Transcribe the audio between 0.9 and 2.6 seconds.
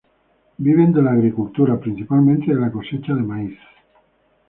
de la agricultura, principalmente de